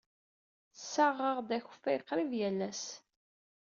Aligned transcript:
Ssaɣeɣ-d 0.81 1.49
akeffay 1.57 1.97
qrib 2.07 2.31
yal 2.39 2.59
ass. 2.69 2.83